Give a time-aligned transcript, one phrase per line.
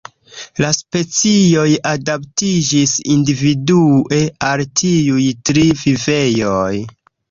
[0.63, 6.87] La specioj adaptiĝis individue al tiuj tri vivejoj.